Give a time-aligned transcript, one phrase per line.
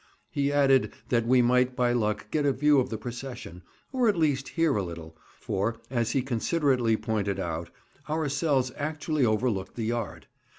[0.31, 3.61] He added that we might by luck get a view of the procession,
[3.91, 7.69] or at least hear a little, for, as he considerately pointed out,
[8.09, 10.25] our cells actually overlooked the yard.